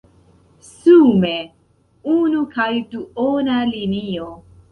[0.69, 1.33] Sume:
[2.13, 4.33] unu kaj duona linio.